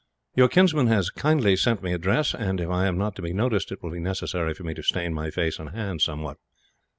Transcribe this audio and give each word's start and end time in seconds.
Your 0.35 0.47
kinsman 0.47 0.87
has 0.87 1.11
kindly 1.11 1.55
sent 1.55 1.83
me 1.83 1.93
a 1.93 1.99
dress; 1.99 2.31
but 2.31 2.59
if 2.59 2.69
I 2.71 2.87
am 2.87 2.97
not 2.97 3.15
to 3.17 3.21
be 3.21 3.33
noticed, 3.33 3.71
it 3.71 3.83
will 3.83 3.91
be 3.91 3.99
necessary 3.99 4.55
for 4.55 4.63
me 4.63 4.73
to 4.73 4.81
stain 4.81 5.13
my 5.13 5.29
face 5.29 5.59
and 5.59 5.69
hands, 5.69 6.03
somewhat." 6.03 6.37